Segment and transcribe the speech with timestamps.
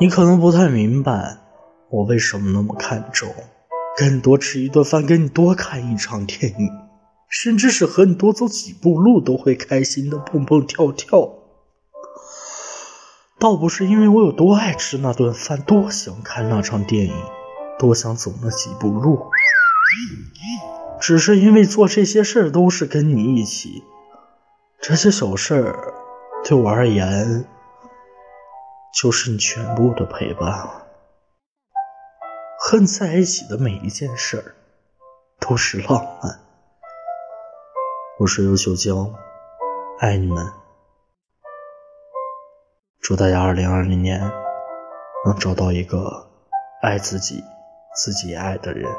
[0.00, 1.38] 你可能不太明白
[1.90, 3.34] 我为什么那么看重
[3.96, 6.70] 跟你多吃一顿饭，跟你多看一场电影，
[7.28, 11.34] 甚至是和你多走几步路都会开心的蹦蹦跳跳。
[13.40, 17.12] 倒不是因为我有多爱吃那顿饭，多想看那场电影，
[17.76, 19.18] 多想走那几步路，
[21.00, 23.82] 只是因为做这些事儿都是跟你一起，
[24.80, 25.74] 这些小事
[26.44, 27.44] 对我而言。
[28.92, 30.86] 就是你全部的陪伴了，
[32.58, 34.54] 和你在一起的每一件事儿
[35.38, 36.40] 都是浪漫。
[38.18, 39.12] 我是尤秋娇，
[40.00, 40.52] 爱你们，
[43.00, 44.20] 祝大家二零二零年
[45.24, 46.28] 能找到一个
[46.82, 47.44] 爱自己、
[47.94, 48.90] 自己爱的人。